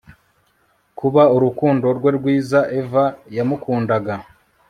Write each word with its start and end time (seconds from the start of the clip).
Kuba 0.99 1.23
urukundo 1.35 1.85
rwe 1.97 2.09
rwiza 2.17 2.59
Eva 2.79 3.03
yamukundaga 3.35 4.13